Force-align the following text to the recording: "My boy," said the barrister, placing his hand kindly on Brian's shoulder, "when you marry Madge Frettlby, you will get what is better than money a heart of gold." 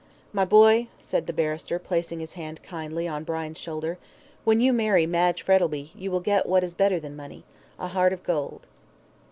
"My 0.33 0.45
boy," 0.45 0.87
said 0.99 1.27
the 1.27 1.31
barrister, 1.31 1.77
placing 1.77 2.21
his 2.21 2.33
hand 2.33 2.63
kindly 2.63 3.07
on 3.07 3.23
Brian's 3.23 3.59
shoulder, 3.59 3.99
"when 4.43 4.59
you 4.59 4.73
marry 4.73 5.05
Madge 5.05 5.43
Frettlby, 5.43 5.91
you 5.93 6.09
will 6.09 6.21
get 6.21 6.47
what 6.49 6.63
is 6.63 6.73
better 6.73 6.99
than 6.99 7.15
money 7.15 7.43
a 7.77 7.89
heart 7.89 8.11
of 8.11 8.23
gold." 8.23 8.65